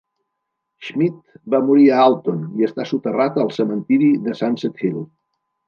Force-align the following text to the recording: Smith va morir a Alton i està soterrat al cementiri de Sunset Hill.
Smith 0.87 1.35
va 1.55 1.59
morir 1.67 1.85
a 1.91 1.99
Alton 2.05 2.41
i 2.63 2.67
està 2.69 2.87
soterrat 2.93 3.39
al 3.45 3.55
cementiri 3.61 4.11
de 4.27 4.37
Sunset 4.43 4.85
Hill. 4.89 5.01